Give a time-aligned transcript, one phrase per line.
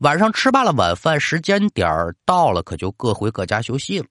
[0.00, 4.06] 晚上吃罢了晚饭，时间点儿到了，可就各回各家休息了。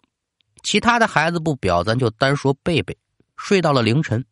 [0.63, 2.97] 其他的孩子不表，咱就单说贝贝，
[3.37, 4.25] 睡到了凌晨，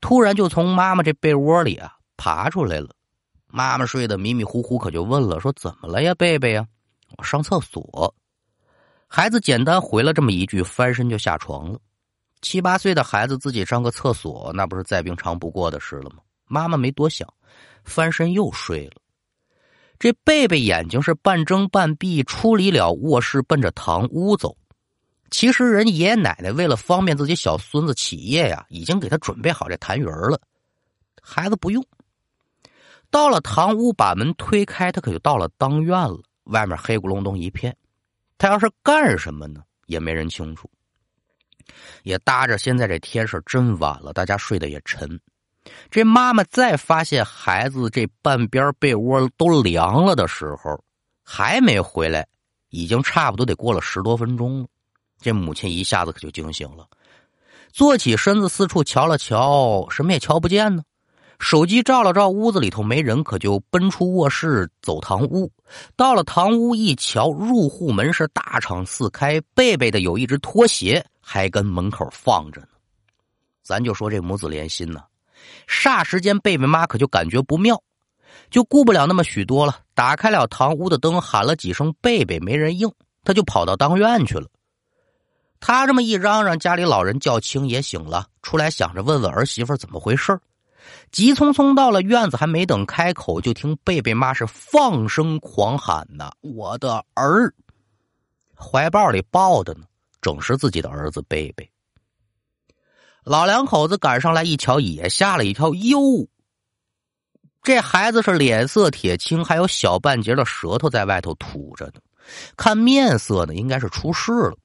[0.00, 2.90] 突然就从妈妈这被窝里啊爬出来了。
[3.48, 6.66] 妈妈睡得迷迷糊糊，可就问了：“说怎么了呀，贝贝呀
[7.18, 8.14] ？”“我上厕所。”
[9.08, 11.78] 孩子简单回了这么一句，翻身就下床了。
[12.42, 16.18] 七八岁的孩子自己上个厕所，那不是再平常不过的事了吗？
[16.46, 17.26] 妈妈没多想，
[17.82, 19.00] 翻身又睡了。
[19.98, 24.56] 这贝贝眼睛是半睁半闭，出离了卧室，奔着堂屋走。
[25.30, 30.40] 其实人爷爷奶奶为了方便自己小孙子起夜呀，已经给他准备好这痰盂了。
[31.20, 31.84] 孩子不用。
[33.10, 36.18] 到了堂屋，把门推开，他可就到了当院了。
[36.44, 37.76] 外面黑咕隆咚一片，
[38.38, 39.62] 他要是干什么呢？
[39.86, 40.70] 也没人清楚。
[42.04, 45.18] 也搭着现在这天是真晚了，大家睡得也沉。
[45.90, 50.82] 这妈妈再发现孩子这半边被窝都凉了的时候，
[51.22, 52.26] 还没回来，
[52.70, 54.68] 已经差不多得过了十多分钟了。
[55.20, 56.86] 这母亲一下子可就惊醒了，
[57.72, 60.82] 坐起身子四处瞧了瞧，什么也瞧不见呢。
[61.38, 65.52] 手机照了照屋子里头没人，可就奔出卧室走堂屋。
[65.94, 72.68] 到了堂屋一瞧，入户门是大敞四开，贝贝的有一只拖鞋还跟门口放着呢。
[73.62, 75.02] 咱就说这母子连心呢。
[75.66, 77.82] 霎时间，贝贝妈可就感觉不妙，
[78.50, 82.90] 就顾不了那么许多了，打开了堂屋的灯，喊了几声“贝贝”，没人应，
[83.24, 84.48] 他就跑到当院去了。
[85.58, 90.38] 他这么一嚷嚷，家里老人叫青也醒了，出来想着问问儿媳妇怎么回事
[91.10, 97.52] 急匆匆到了院子，还没等开口，就听贝贝妈是放声狂喊呐：“我的儿！”
[98.54, 99.86] 怀抱里抱的呢，
[100.20, 101.68] 正是自己的儿子贝贝。
[103.26, 105.74] 老两口子赶上来一瞧，也吓了一跳。
[105.74, 106.28] 哟，
[107.60, 111.94] 这孩子是脸色铁青，还有小半截的舌头在外头吐着呢。
[112.56, 114.56] 看面色呢，应该是出事了。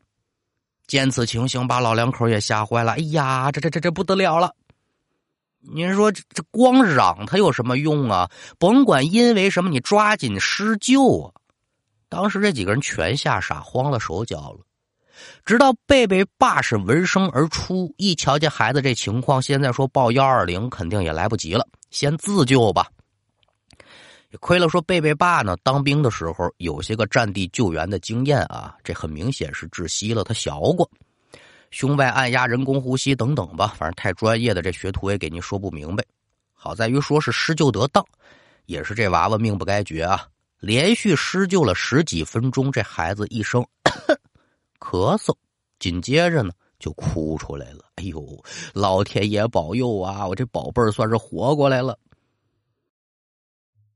[0.85, 2.91] 见此情形，把老两口也吓坏了。
[2.91, 4.53] 哎呀，这这这这不得了了！
[5.73, 8.29] 您说这这光嚷他有什么用啊？
[8.59, 11.33] 甭管因为什么，你抓紧施救啊！
[12.09, 14.59] 当时这几个人全吓傻，慌了手脚了。
[15.45, 22.87] 直到贝贝爸是闻声而出，一瞧见孩子这情况，现在说报幺二零肯定也来不及了，先自救吧。
[24.29, 30.89] 也亏了说贝贝爸呢，当兵的时候有些个战地救援的经验啊，这很明显是窒息了，他学过，
[31.69, 36.03] 胸外按压、人工呼吸等等吧，反正太专业的这学徒也给您说不明白。
[36.53, 38.05] 好在于说是施救得当，
[38.67, 40.25] 也是这娃娃命不该绝啊！
[40.59, 43.65] 连续施救了十几分钟，这孩子一声。
[44.91, 45.33] 咳嗽，
[45.79, 47.85] 紧接着呢就哭出来了。
[47.95, 48.21] 哎呦，
[48.73, 50.27] 老天爷保佑啊！
[50.27, 51.97] 我这宝贝儿算是活过来了。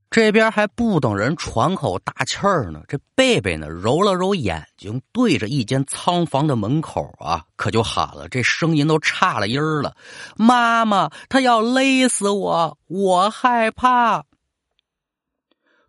[0.09, 9.97] 这边还不等人喘口大气儿呢，这贝贝呢揉了揉眼睛，对着一间仓房的门口啊，可就喊了，这声音都差了音儿了
[10.37, 14.23] ：“妈妈，他要勒死我，我害怕。”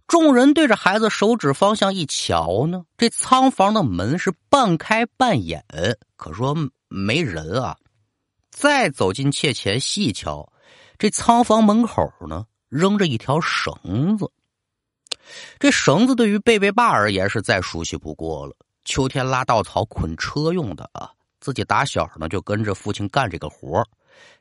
[0.07, 5.65] 众人对着孩子手指方向一瞧呢，这仓房的门是半开半掩，
[6.17, 6.55] 可说
[6.89, 7.77] 没人啊。
[8.51, 10.53] 再走近切前细瞧，
[10.97, 14.31] 这仓房门口呢扔着一条绳子。
[15.59, 21.11] 这绳子对于贝贝爸而言是再熟悉不过了，秋天拉稻草、捆车用的啊。
[21.41, 23.85] 自己打小呢就跟着父亲干这个活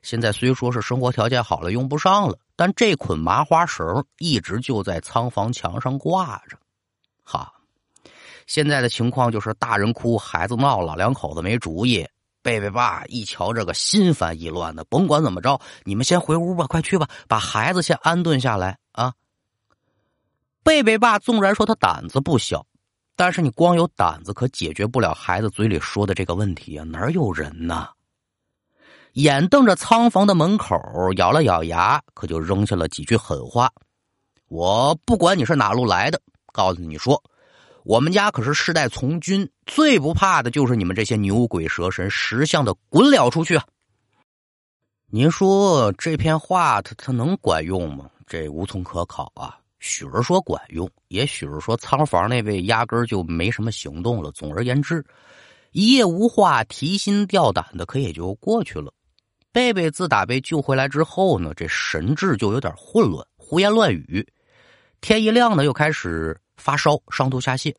[0.02, 2.38] 现在虽说是生活条件好了，用不上了。
[2.54, 6.56] 但这捆麻花绳一直就在仓房墙上挂着，
[7.22, 7.52] 哈！
[8.46, 12.06] 现在的情况就是大人哭，孩子闹，老两口子没主意。
[12.42, 14.84] 贝贝爸一瞧这个，心烦意乱的。
[14.84, 19.12] 甭管怎么着，你们先回屋吧，快去吧，把孩子先安顿下来啊！
[20.62, 22.64] 贝贝爸纵然说他胆子不小，
[23.16, 26.84] 但是你光有胆子可解决不了孩子嘴里说的这个问题啊！
[26.84, 27.88] 哪有人呢？
[29.16, 30.78] 眼瞪着仓房的门口，
[31.16, 33.72] 咬了咬牙，可就扔下了几句狠话
[34.48, 36.20] ：“我不管你是哪路来的，
[36.52, 37.22] 告诉你说，
[37.82, 43.58] 我们家可是世代从军，最不怕的就是你们这些牛鬼蛇神，识相的滚了出去！”
[45.08, 48.10] 您说这篇话，他他能管用吗？
[48.26, 49.56] 这无从可考啊。
[49.78, 54.30] 许是说管用，也许是说仓房那位压根就没什么行动了。
[54.32, 55.02] 总而言之，
[55.72, 58.92] 一夜无话，提心吊胆的，可也就过去了。
[59.56, 64.22] 贝贝自打被救回来之后呢，这神志就有点混乱，胡言乱语。
[65.00, 67.74] 天一亮呢，又开始发烧，上吐下泻。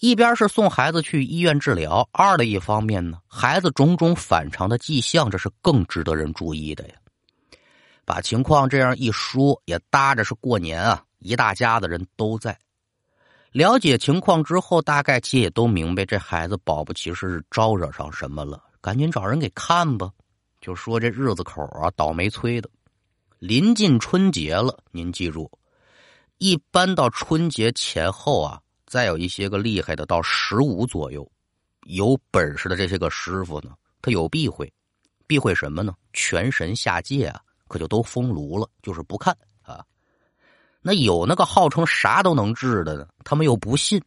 [0.00, 6.94] 一边是送孩子去医院治疗，二的一方面呢，孩子种种反常的迹象，这是更值得人注意的呀。
[8.04, 12.54] 把情况这样一说，也搭着是过年啊，一大家子人都在。
[13.50, 20.10] 了解情况之后，大概其也都明白这孩子保不齐是招惹上什么了，赶紧找人给看吧。
[20.66, 22.68] 就说这日子口啊，倒霉催的。
[23.38, 25.48] 临近春节了，您记住，
[26.38, 31.30] 一般到春节前后啊，再有一些个厉害的，到十五左右，
[31.84, 34.72] 有本事的这些个师傅呢，他有避讳，
[35.28, 35.94] 避讳什么呢？
[36.12, 39.84] 全神下界啊，可就都封炉了，就是不看啊。
[40.82, 44.02] 那有那个号称啥都能治的呢，他们又不信。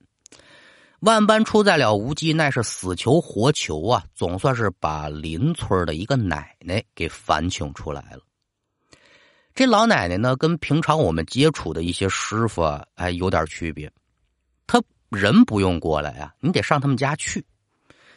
[1.01, 4.03] 万般出在了无忌，那是死求活求啊！
[4.13, 8.19] 总算是把邻村的一个奶奶给烦请出来了。
[9.55, 13.89] 这老奶奶呢，跟平常我们接触的一些师傅啊，哎，有点区别。
[14.67, 17.45] 他人不用过来啊，你得上他们家去，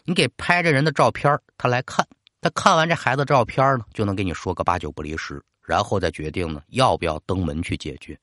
[0.05, 2.07] 你给拍这人的照片，他来看。
[2.41, 8.19] 他看完这孩子照片呢，就能给你说个八九不离十，然后再决定呢要不要登门去解决。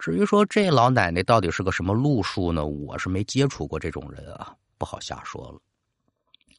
[0.00, 2.64] 至于说这老奶奶到底是个什么路数呢？
[2.64, 5.60] 我是没接触过这种人啊，不好瞎说了。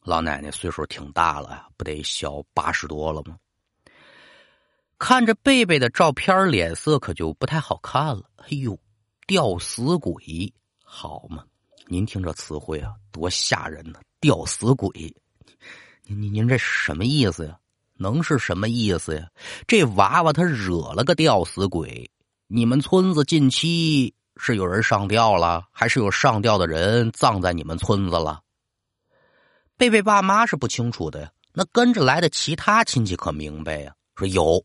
[0.04, 3.36] 老奶奶岁数挺大了呀，不得小八十多了吗？
[4.96, 8.22] 看着贝贝的照片，脸色可就不太好看了。
[8.36, 8.78] 哎呦，
[9.26, 10.54] 吊死鬼，
[10.84, 11.44] 好嘛？
[11.88, 13.98] 您听这词汇啊，多吓人呢！
[14.20, 15.12] 吊死鬼，
[16.04, 17.58] 您您您这什么意思呀？
[17.94, 19.28] 能是什么意思呀？
[19.66, 22.08] 这娃娃他惹了个吊死鬼。
[22.54, 28.42] 你们村子近期是有人上吊了，还是有上吊的人葬在你们村子了？
[29.78, 31.30] 贝贝爸妈是不清楚的呀。
[31.54, 33.94] 那跟着来的其他亲戚可明白呀？
[34.16, 34.62] 说有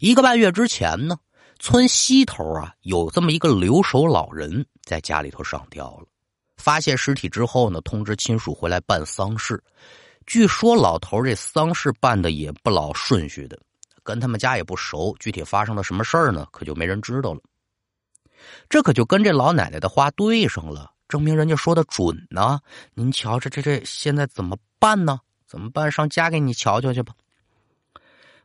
[0.00, 1.16] 一个半月之前呢，
[1.58, 6.04] 村西头啊有这么一个留守老人在家里头上吊了。
[6.58, 9.64] 发现尸体之后呢，通知亲属回来办丧事。
[10.26, 13.58] 据说老头这丧事办的也不老顺序的。
[14.02, 16.46] 跟他们家也不熟，具体发生了什么事儿呢？
[16.50, 17.40] 可就没人知道了。
[18.68, 22.60] 这可就跟这老奶奶的话对上了，证明人家说的准呢。
[22.94, 25.20] 您瞧，这这这现在怎么办呢？
[25.46, 25.92] 怎么办？
[25.92, 27.14] 上家给你瞧瞧去吧。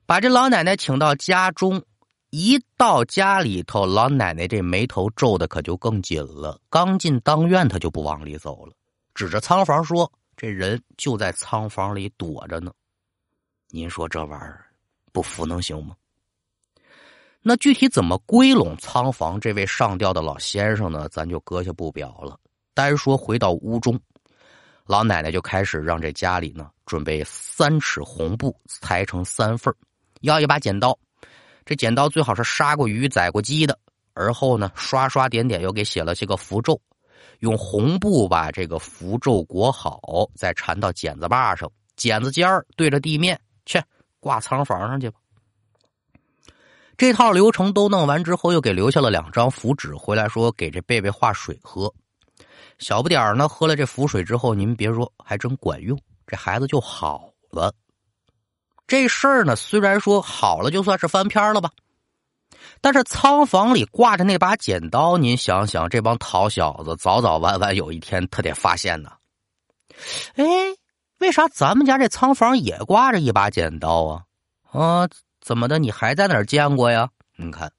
[0.05, 1.83] 把这老奶奶请到家中，
[2.29, 6.61] 一到家里头，老奶奶这眉头皱的可就更紧了。
[6.69, 8.73] 刚进当院，她就不往里走了，
[9.15, 12.71] 指着仓房说：“这人就在仓房里躲着呢。”
[13.69, 14.66] 您说这玩意儿？
[15.11, 15.95] 不服能行吗？
[17.41, 21.07] 那具体怎么归拢仓房这位上吊的老先生呢？
[21.09, 22.37] 咱就搁下不表了。
[22.73, 23.97] 单说回到屋中，
[24.85, 29.73] 老奶奶就开始让这家里呢准备三尺红布，裁成三份
[30.21, 30.97] 要一把剪刀，
[31.65, 33.79] 这剪刀最好是杀过鱼、宰过鸡的。
[34.13, 36.77] 而后呢，刷刷点点又给写了些个符咒，
[37.39, 40.01] 用红布把这个符咒裹好，
[40.35, 43.81] 再缠到剪子把上，剪子尖儿对着地面去。
[44.19, 45.19] 挂仓房上去吧。
[46.97, 51.93] 这套流程都弄完之后，又给留下了两张符纸，回来说给这贝贝化水喝。
[52.79, 57.71] 小不点儿呢，喝了这符水之后，您别说，还真管用，这孩子就好了。
[58.87, 61.69] 这事儿呢，虽然说好了，就算是翻篇了吧。
[62.81, 69.11] 但是仓房里挂着那把剪刀，您想想，这帮淘小子早早晚晚有一天他得发现呢。
[70.35, 70.43] 哎。
[71.19, 74.21] 为啥咱们家这仓房也挂着一把剪刀啊？
[74.71, 75.09] 啊，
[75.41, 75.79] 怎么的？
[75.79, 77.09] 你还在哪儿见过呀？
[77.35, 77.71] 你看，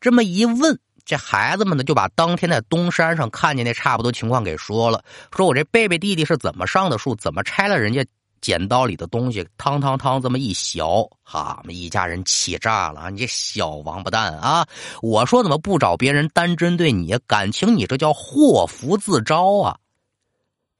[0.00, 5.02] 这么一问，这孩子们呢就把当天在东山上看见那差不多情况给说了。
[5.34, 8.06] 说我这贝贝弟弟是怎么上的树，怎么拆了人家
[8.40, 13.10] 剪刀里的东西，汤汤汤这么一削，哈，们一家人气炸了。
[13.10, 14.66] 你这小王八蛋啊！
[15.02, 17.16] 我说怎么不找别人单针对你？
[17.26, 19.76] 感情你这叫祸福自招啊！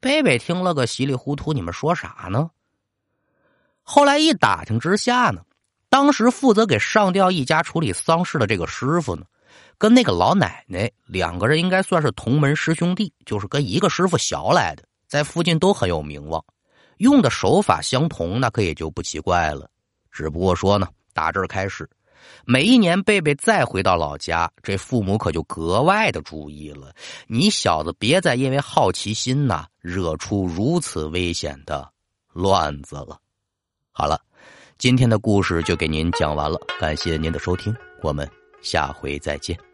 [0.01, 2.51] 贝贝听了个稀里糊涂，你们说啥呢？
[3.83, 5.43] 后来一打听之下呢，
[5.89, 9.25] 当时负责给上吊一家处理丧事的这个师傅呢，
[9.77, 16.45] 跟那个老奶奶两个人应该算是同门师兄弟，就是跟一个师傅学来的，在附近都很有名望，
[16.99, 19.69] 用的手法相同，那可也就不奇怪了。
[20.13, 21.89] 只不过说呢，打这儿开始。
[22.45, 26.95] 每一年，贝贝再回到老家，这父母可就格外的注意了。
[27.27, 31.89] 你小子别再因为好奇心呐，惹出如此危险的
[32.33, 33.19] 乱子了。
[33.93, 34.21] 好了，
[34.79, 38.29] 今天的故事就给您讲完了，感谢您的收听，我们
[38.63, 39.68] 下回再见。